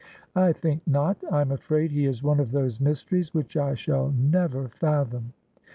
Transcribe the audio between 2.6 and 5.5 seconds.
mysteries which I shall never fathom.'